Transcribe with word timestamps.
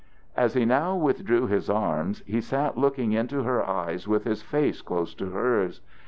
As 0.35 0.55
he 0.55 0.65
now 0.65 0.95
withdrew 0.95 1.45
his 1.45 1.69
arms, 1.69 2.23
he 2.25 2.41
sat 2.41 2.75
looking 2.75 3.11
into 3.11 3.43
her 3.43 3.63
eyes 3.63 4.07
with 4.07 4.23
his 4.23 4.41
face 4.41 4.81
close 4.81 5.13
to 5.13 5.27
hers. 5.29 5.79